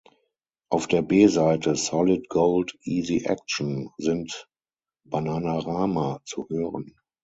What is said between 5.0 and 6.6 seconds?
Bananarama zu